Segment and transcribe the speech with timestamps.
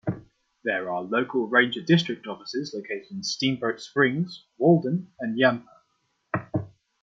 [0.63, 5.69] There are local ranger district offices located in Steamboat Springs, Walden, and Yampa.